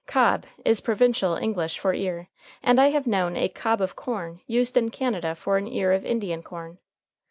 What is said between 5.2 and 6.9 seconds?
for an ear of Indian corn.